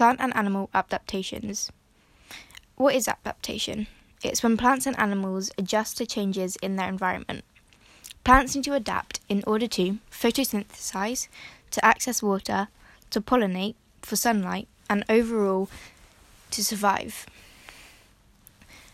Plant 0.00 0.22
and 0.22 0.34
animal 0.34 0.70
adaptations. 0.72 1.70
What 2.76 2.94
is 2.94 3.06
adaptation? 3.06 3.86
It's 4.24 4.42
when 4.42 4.56
plants 4.56 4.86
and 4.86 4.98
animals 4.98 5.50
adjust 5.58 5.98
to 5.98 6.06
changes 6.06 6.56
in 6.62 6.76
their 6.76 6.88
environment. 6.88 7.44
Plants 8.24 8.56
need 8.56 8.64
to 8.64 8.72
adapt 8.72 9.20
in 9.28 9.44
order 9.46 9.66
to 9.66 9.98
photosynthesize, 10.10 11.28
to 11.72 11.84
access 11.84 12.22
water, 12.22 12.68
to 13.10 13.20
pollinate, 13.20 13.74
for 14.00 14.16
sunlight, 14.16 14.68
and 14.88 15.04
overall 15.10 15.68
to 16.52 16.64
survive. 16.64 17.26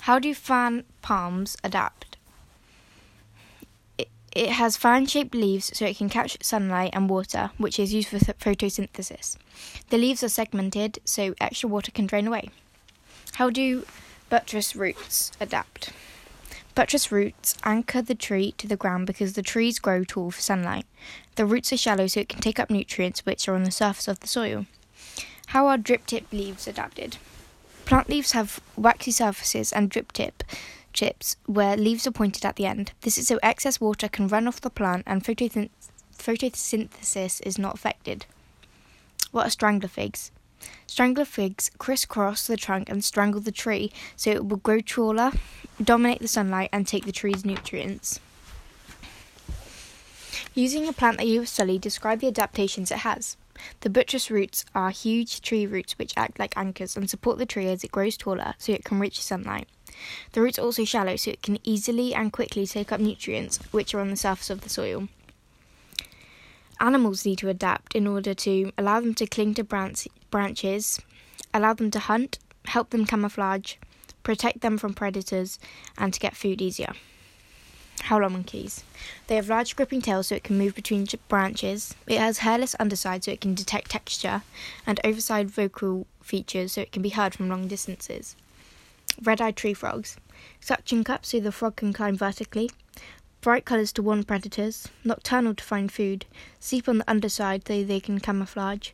How 0.00 0.18
do 0.18 0.34
fan 0.34 0.82
palms 1.00 1.56
adapt? 1.62 2.07
It, 4.38 4.50
has 4.50 4.76
fan 4.76 5.06
shaped 5.06 5.34
leaves 5.34 5.76
so 5.76 5.84
it 5.84 5.96
can 5.96 6.08
catch 6.08 6.38
sunlight 6.44 6.90
and 6.92 7.10
water, 7.10 7.50
which 7.58 7.80
is 7.80 7.92
used 7.92 8.06
for 8.06 8.18
photosynthesis. 8.18 9.36
The 9.90 9.98
leaves 9.98 10.22
are 10.22 10.28
segmented 10.28 11.00
so 11.04 11.34
extra 11.40 11.68
water 11.68 11.90
can 11.90 12.06
drain 12.06 12.28
away. 12.28 12.50
How 13.32 13.50
do 13.50 13.84
buttress 14.30 14.76
roots 14.76 15.32
adapt? 15.40 15.90
Buttress 16.76 17.10
roots 17.10 17.56
anchor 17.64 18.00
the 18.00 18.14
tree 18.14 18.52
to 18.58 18.68
the 18.68 18.76
ground 18.76 19.08
because 19.08 19.32
the 19.32 19.42
trees 19.42 19.80
grow 19.80 20.04
tall 20.04 20.30
for 20.30 20.40
sunlight. 20.40 20.86
The 21.34 21.44
roots 21.44 21.72
are 21.72 21.76
shallow 21.76 22.06
so 22.06 22.20
it 22.20 22.28
can 22.28 22.40
take 22.40 22.60
up 22.60 22.70
nutrients 22.70 23.26
which 23.26 23.48
are 23.48 23.56
on 23.56 23.64
the 23.64 23.72
surface 23.72 24.06
of 24.06 24.20
the 24.20 24.28
soil. 24.28 24.66
How 25.48 25.66
are 25.66 25.76
drip 25.76 26.06
tip 26.06 26.30
leaves 26.30 26.68
adapted? 26.68 27.16
Plant 27.86 28.08
leaves 28.08 28.32
have 28.32 28.60
waxy 28.76 29.10
surfaces 29.10 29.72
and 29.72 29.90
drip 29.90 30.12
tip 30.12 30.44
chips 30.98 31.36
where 31.46 31.76
leaves 31.76 32.08
are 32.08 32.10
pointed 32.10 32.44
at 32.44 32.56
the 32.56 32.66
end. 32.66 32.90
This 33.02 33.18
is 33.18 33.28
so 33.28 33.38
excess 33.40 33.80
water 33.80 34.08
can 34.08 34.26
run 34.26 34.48
off 34.48 34.60
the 34.60 34.68
plant 34.68 35.04
and 35.06 35.22
photosynthesis 35.22 37.46
is 37.46 37.56
not 37.56 37.76
affected. 37.76 38.26
What 39.30 39.46
are 39.46 39.50
strangler 39.50 39.88
figs? 39.88 40.32
Strangler 40.88 41.24
figs 41.24 41.70
crisscross 41.78 42.48
the 42.48 42.56
trunk 42.56 42.90
and 42.90 43.04
strangle 43.04 43.40
the 43.40 43.52
tree 43.52 43.92
so 44.16 44.32
it 44.32 44.48
will 44.48 44.56
grow 44.56 44.80
taller, 44.80 45.30
dominate 45.80 46.18
the 46.18 46.26
sunlight, 46.26 46.70
and 46.72 46.84
take 46.84 47.06
the 47.06 47.12
tree's 47.12 47.44
nutrients. 47.44 48.18
Using 50.52 50.88
a 50.88 50.92
plant 50.92 51.18
that 51.18 51.28
you 51.28 51.38
have 51.38 51.48
studied, 51.48 51.82
describe 51.82 52.18
the 52.18 52.26
adaptations 52.26 52.90
it 52.90 52.98
has. 52.98 53.36
The 53.80 53.90
buttress 53.90 54.32
roots 54.32 54.64
are 54.74 54.90
huge 54.90 55.42
tree 55.42 55.64
roots 55.64 55.96
which 55.96 56.14
act 56.16 56.40
like 56.40 56.56
anchors 56.56 56.96
and 56.96 57.08
support 57.08 57.38
the 57.38 57.46
tree 57.46 57.68
as 57.68 57.84
it 57.84 57.92
grows 57.92 58.16
taller 58.16 58.54
so 58.58 58.72
it 58.72 58.84
can 58.84 58.98
reach 58.98 59.22
sunlight. 59.22 59.68
The 60.32 60.40
roots 60.40 60.58
are 60.58 60.62
also 60.62 60.84
shallow 60.84 61.16
so 61.16 61.30
it 61.30 61.42
can 61.42 61.58
easily 61.64 62.14
and 62.14 62.32
quickly 62.32 62.66
take 62.66 62.92
up 62.92 63.00
nutrients 63.00 63.58
which 63.70 63.94
are 63.94 64.00
on 64.00 64.10
the 64.10 64.16
surface 64.16 64.50
of 64.50 64.60
the 64.60 64.68
soil. 64.68 65.08
Animals 66.80 67.26
need 67.26 67.38
to 67.38 67.48
adapt 67.48 67.94
in 67.96 68.06
order 68.06 68.34
to 68.34 68.72
allow 68.78 69.00
them 69.00 69.14
to 69.14 69.26
cling 69.26 69.54
to 69.54 69.64
branch- 69.64 70.08
branches, 70.30 71.00
allow 71.52 71.74
them 71.74 71.90
to 71.90 71.98
hunt, 71.98 72.38
help 72.66 72.90
them 72.90 73.04
camouflage, 73.04 73.74
protect 74.22 74.60
them 74.60 74.78
from 74.78 74.94
predators, 74.94 75.58
and 75.96 76.14
to 76.14 76.20
get 76.20 76.36
food 76.36 76.62
easier. 76.62 76.92
Howler 78.02 78.30
monkeys. 78.30 78.84
They 79.26 79.36
have 79.36 79.48
large 79.48 79.74
gripping 79.74 80.02
tails 80.02 80.28
so 80.28 80.36
it 80.36 80.44
can 80.44 80.56
move 80.56 80.74
between 80.74 81.06
branches. 81.28 81.94
It 82.06 82.18
has 82.18 82.38
hairless 82.38 82.76
underside 82.78 83.24
so 83.24 83.32
it 83.32 83.40
can 83.40 83.54
detect 83.54 83.90
texture, 83.90 84.42
and 84.86 85.00
overside 85.02 85.50
vocal 85.50 86.06
features 86.22 86.72
so 86.72 86.82
it 86.82 86.92
can 86.92 87.02
be 87.02 87.08
heard 87.08 87.34
from 87.34 87.48
long 87.48 87.66
distances. 87.66 88.36
Red 89.22 89.40
eyed 89.40 89.56
tree 89.56 89.74
frogs. 89.74 90.16
Suction 90.60 91.04
cups 91.04 91.30
so 91.30 91.40
the 91.40 91.52
frog 91.52 91.76
can 91.76 91.92
climb 91.92 92.16
vertically 92.16 92.70
bright 93.40 93.64
colours 93.64 93.92
to 93.92 94.02
warn 94.02 94.24
predators, 94.24 94.88
nocturnal 95.04 95.54
to 95.54 95.64
find 95.64 95.92
food, 95.92 96.26
sleep 96.58 96.88
on 96.88 96.98
the 96.98 97.10
underside 97.10 97.66
so 97.66 97.84
they 97.84 98.00
can 98.00 98.20
camouflage. 98.20 98.90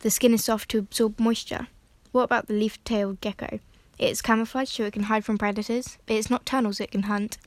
The 0.00 0.10
skin 0.10 0.34
is 0.34 0.44
soft 0.44 0.70
to 0.70 0.78
absorb 0.78 1.18
moisture. 1.20 1.68
What 2.12 2.24
about 2.24 2.48
the 2.48 2.54
leaf 2.54 2.82
tailed 2.84 3.20
gecko? 3.20 3.60
It's 3.98 4.20
camouflaged 4.20 4.72
so 4.72 4.84
it 4.84 4.92
can 4.92 5.04
hide 5.04 5.24
from 5.24 5.38
predators. 5.38 5.98
It's 6.08 6.28
nocturnal 6.28 6.72
so 6.72 6.84
it 6.84 6.90
can 6.90 7.04
hunt. 7.04 7.38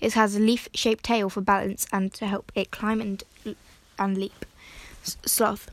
It 0.00 0.14
has 0.14 0.36
a 0.36 0.40
leaf 0.40 0.68
shaped 0.72 1.04
tail 1.04 1.28
for 1.28 1.40
balance 1.40 1.86
and 1.92 2.12
to 2.14 2.26
help 2.26 2.52
it 2.54 2.70
climb 2.70 3.00
and, 3.00 3.22
and 3.98 4.16
leap. 4.16 4.46
S- 5.04 5.16
sloth. 5.26 5.70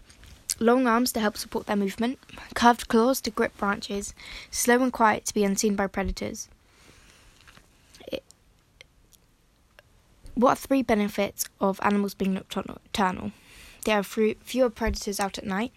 Long 0.59 0.87
arms 0.87 1.11
to 1.11 1.19
help 1.19 1.37
support 1.37 1.67
their 1.67 1.75
movement, 1.75 2.17
curved 2.53 2.87
claws 2.87 3.19
to 3.21 3.31
grip 3.31 3.57
branches, 3.57 4.13
slow 4.49 4.81
and 4.81 4.93
quiet 4.93 5.25
to 5.25 5.33
be 5.33 5.43
unseen 5.43 5.75
by 5.75 5.87
predators. 5.87 6.47
What 10.33 10.51
are 10.51 10.55
three 10.55 10.81
benefits 10.81 11.45
of 11.61 11.79
animals 11.81 12.13
being 12.13 12.33
nocturnal? 12.33 13.31
They 13.83 13.91
have 13.91 14.05
fewer 14.07 14.69
predators 14.69 15.19
out 15.19 15.37
at 15.37 15.45
night, 15.45 15.71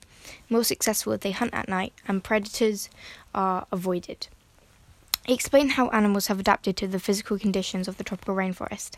more 0.48 0.64
successful 0.64 1.12
if 1.12 1.20
they 1.20 1.30
hunt 1.30 1.54
at 1.54 1.68
night, 1.68 1.92
and 2.06 2.24
predators 2.24 2.88
are 3.34 3.66
avoided. 3.70 4.28
Explain 5.26 5.70
how 5.70 5.88
animals 5.90 6.28
have 6.28 6.40
adapted 6.40 6.76
to 6.78 6.86
the 6.88 6.98
physical 6.98 7.38
conditions 7.38 7.86
of 7.86 7.98
the 7.98 8.04
tropical 8.04 8.34
rainforest. 8.34 8.92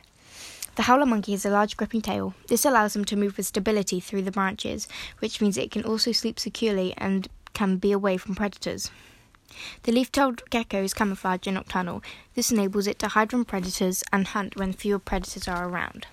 The 0.76 0.82
howler 0.82 1.06
monkey 1.06 1.32
has 1.32 1.44
a 1.44 1.50
large 1.50 1.76
gripping 1.76 2.00
tail. 2.00 2.34
This 2.46 2.64
allows 2.64 2.92
them 2.92 3.04
to 3.06 3.16
move 3.16 3.36
with 3.36 3.46
stability 3.46 4.00
through 4.00 4.22
the 4.22 4.30
branches, 4.30 4.88
which 5.18 5.40
means 5.40 5.58
it 5.58 5.70
can 5.70 5.84
also 5.84 6.12
sleep 6.12 6.38
securely 6.38 6.94
and 6.96 7.28
can 7.52 7.76
be 7.76 7.92
away 7.92 8.16
from 8.16 8.34
predators. 8.34 8.90
The 9.82 9.92
leaf-tailed 9.92 10.48
gecko 10.50 10.84
is 10.84 10.94
camouflage 10.94 11.46
and 11.46 11.56
nocturnal. 11.56 12.02
This 12.34 12.52
enables 12.52 12.86
it 12.86 12.98
to 13.00 13.08
hide 13.08 13.30
from 13.32 13.44
predators 13.44 14.04
and 14.12 14.28
hunt 14.28 14.56
when 14.56 14.72
fewer 14.72 15.00
predators 15.00 15.48
are 15.48 15.68
around. 15.68 16.06